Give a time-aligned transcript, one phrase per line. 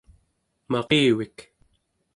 [0.71, 1.37] maqivik